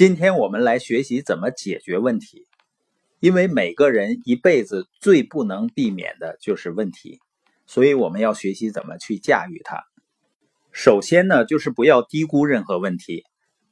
[0.00, 2.46] 今天我们来学习怎么解决问题，
[3.18, 7.18] 因为每个人一辈子最不能避免的就是问题，
[7.66, 9.82] 所以我们要学习怎么去驾驭它。
[10.72, 13.24] 首先呢，就是不要低估任何问题，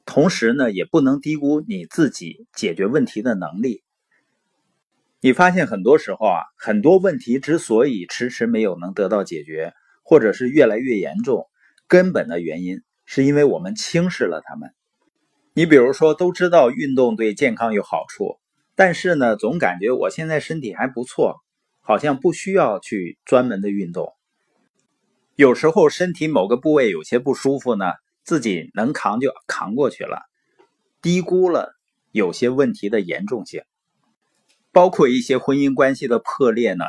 [0.05, 3.81] 同时呢，也不能低估你自己解决问题的能力。
[5.21, 9.73] 你发现很多时候啊，很多问题之所以迟迟没有能得到解决，
[10.03, 11.47] 或者是越来越严重，
[11.87, 14.69] 根本的原因是因为我们轻视了他们。
[15.59, 18.39] 你比如说，都知道运动对健康有好处，
[18.75, 21.35] 但是呢，总感觉我现在身体还不错，
[21.81, 24.13] 好像不需要去专门的运动。
[25.35, 27.91] 有时候身体某个部位有些不舒服呢，
[28.23, 30.21] 自己能扛就扛过去了，
[31.01, 31.73] 低估了
[32.13, 33.61] 有些问题的严重性。
[34.71, 36.85] 包括一些婚姻关系的破裂呢，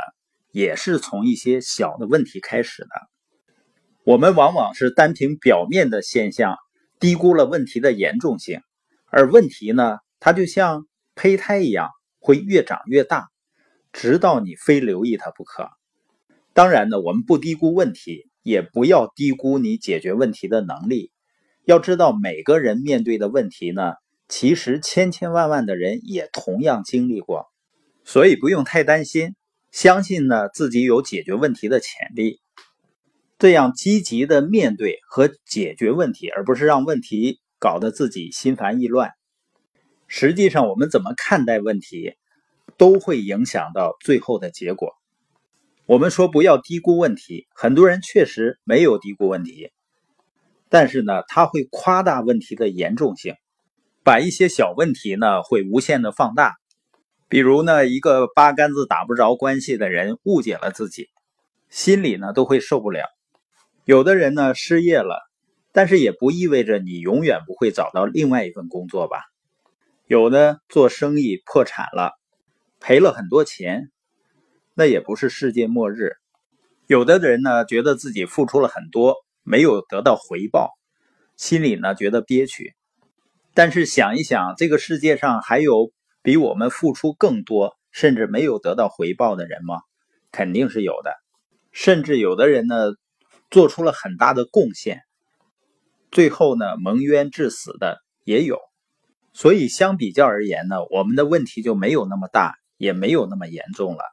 [0.53, 2.91] 也是从一些小的问题开始的。
[4.05, 6.57] 我们往往是单凭表面的现象。
[7.01, 8.61] 低估了问题的严重性，
[9.07, 13.29] 而问题呢，它就像胚胎一样，会越长越大，
[13.91, 15.71] 直到你非留意它不可。
[16.53, 21.11] 当然呢，我们不低估问题，也不要低估你解决问题的能力。
[21.65, 23.95] 要知道，每个人面对的问题呢，
[24.29, 27.47] 其实千千万万的人也同样经历过，
[28.05, 29.35] 所以不用太担心，
[29.71, 32.41] 相信呢自己有解决问题的潜力。
[33.41, 39.13] 这样积极的面对和解决问题，而不是让问题搞得自己心烦意乱。
[40.09, 42.17] 实际上，我们怎么看待问题，
[42.77, 44.93] 都会影响到最后的结果。
[45.87, 49.71] 我们说不要低估问题，很多人确实没有低估问题，
[50.69, 53.37] 但是呢，他会夸大问题的严重性，
[54.05, 56.57] 把一些小问题呢会无限的放大。
[57.27, 61.09] 比如呢，一个八竿子打不着关系的人误解了自己，
[61.71, 63.07] 心里呢都会受不了。
[63.85, 65.19] 有的人呢失业了，
[65.73, 69.23] 但是也不意味着你永远不会找到另外一份工作吧？
[70.07, 72.13] 有的做生意破产了，
[72.79, 73.91] 赔了很多钱，
[74.75, 76.13] 那也不是世界末日。
[76.87, 80.71] 有的人呢觉得自己付出了很多，没有得到回报，
[81.37, 82.75] 心里呢觉得憋屈。
[83.55, 85.91] 但是想一想，这个世界上还有
[86.23, 89.77] 比我们付出更多，甚至没有得到回报的人吗？
[90.31, 91.15] 肯定是有的。
[91.73, 92.77] 甚至有的人呢。
[93.51, 95.03] 做出了很大的贡献，
[96.11, 98.59] 最后呢蒙冤致死的也有，
[99.33, 104.05] 所以相比较而言呢，我们的问题就没有那么大，也没有那么严重了。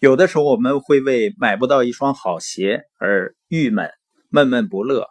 [0.00, 3.90] 有的时候我们会为买不到一双好鞋而郁闷、
[4.28, 5.06] 闷闷不乐，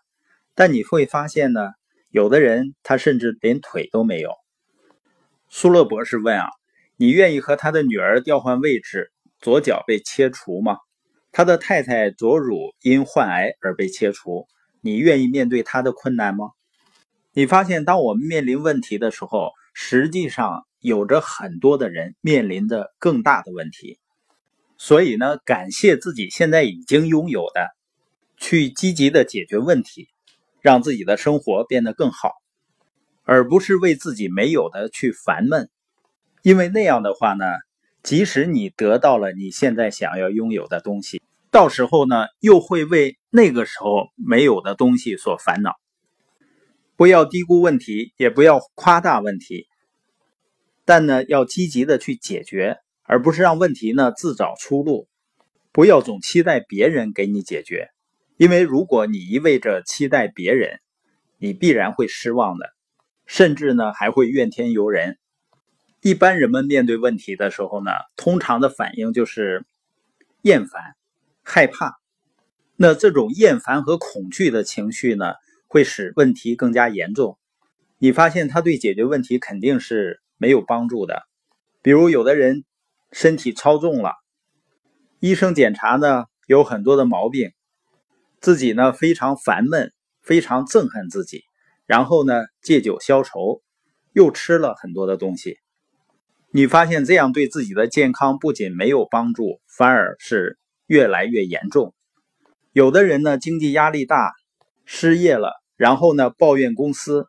[0.54, 1.70] 但你会发现呢，
[2.10, 4.32] 有的人他甚至连腿都没有。
[5.48, 6.50] 苏勒博士问啊，
[6.98, 10.78] 你愿意和他的女儿调换位置，左脚被切除吗？
[11.34, 14.48] 他的太太左乳因患癌而被切除，
[14.82, 16.52] 你愿意面对他的困难吗？
[17.32, 23.98] 你发现，当我们面临问题的时候，实际上有着很多的人面临着更大的问题。
[24.78, 27.70] 所以呢，感谢自己现在已经拥有的，
[28.36, 30.10] 去积极的解决问题，
[30.60, 32.34] 让自己的生活变得更好，
[33.24, 35.70] 而不是为自己没有的去烦闷，
[36.42, 37.46] 因为那样的话呢。
[38.04, 45.76] 即使你得到了你现在想要拥有的东西，到时候呢，又会为那个时候没有的东西所烦恼。
[46.96, 49.68] 不要低估问题，也不要夸大问题，
[50.84, 55.08] 但呢，要积极的去解决，而不是让问题呢自找出路。
[55.72, 57.90] 不要总期待别人给你解决，
[58.38, 60.80] 因为如果你一味着期待别人，
[61.38, 62.66] 你必然会失望的，
[63.26, 65.18] 甚至呢还会怨天尤人。
[66.02, 69.64] 一般人们面对问题的时候呢，通常的反应就是
[70.42, 70.96] 厌烦、
[71.44, 72.00] 害怕。
[72.76, 75.36] 那这种厌烦和恐惧的情绪呢，
[75.68, 77.38] 会使问题更加严重。
[78.00, 81.22] 你发现他对解决问题肯定是没有帮助的。
[81.84, 82.64] 比如有的人
[83.12, 84.14] 身体超重了，
[85.20, 87.52] 医生检查呢有很多的毛病，
[88.40, 91.44] 自己呢非常烦闷，非常憎恨自己，
[91.86, 93.62] 然后呢借酒消愁，
[94.14, 95.60] 又吃了很多的东西。
[96.54, 101.96] 你发现这样对自己的健康不仅没有帮助，反而是越来越严重。
[102.74, 104.34] 有的人呢，经济压力大，
[104.84, 107.28] 失业了，然后呢抱怨公司，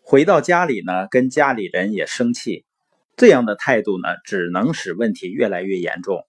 [0.00, 2.64] 回到家里呢跟家里人也生气，
[3.14, 6.26] 这样的态度呢，只能使问题越来越严重。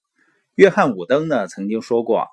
[0.56, 2.28] 约翰·伍登呢曾经说过，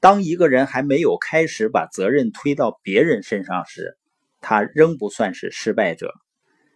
[0.00, 3.96] 当一个人还没有开始把责任推到别人身上时，
[4.40, 6.12] 他仍不算是失败者。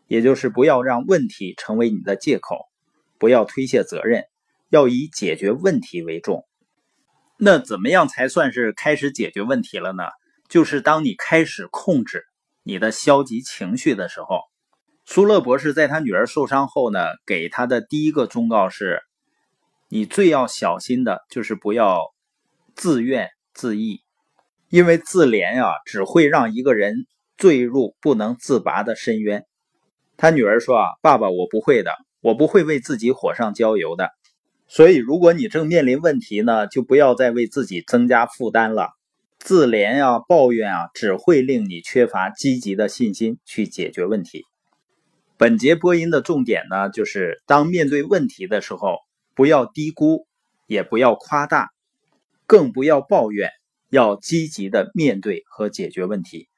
[0.06, 2.68] 也就是不要让问题成为你的借口。
[3.18, 4.24] 不要推卸责任，
[4.70, 6.44] 要以解决问题为重。
[7.38, 10.04] 那怎么样才算是开始解决问题了呢？
[10.48, 12.22] 就是当你开始控制
[12.62, 14.40] 你的消极情绪的时候，
[15.04, 19.02] 苏勒博士在他女儿受伤后呢，给他的第一个忠告是：
[19.88, 22.00] 你最要小心的就是不要
[22.74, 24.00] 自怨自艾，
[24.68, 29.44] 因为自怜啊，只会让一个人坠入不能自拔的深渊。
[30.16, 31.94] 他女儿说：“啊，爸爸，我不会的，
[32.26, 34.10] 我不会为自己火上浇油的。
[34.66, 38.88] 所以，如果你正面临问题呢，就不要再为自己增加负担了。
[39.38, 44.42] 自怜啊，抱怨啊，只会令你缺乏积极的信心去解决问题。”
[45.38, 48.96] 本节播音的重点呢，就是当面对问题的时候，
[49.36, 50.26] 不要低估，
[50.66, 51.68] 也不要夸大，
[52.48, 53.50] 更不要抱怨，
[53.88, 56.48] 要积极的面对和解决问题。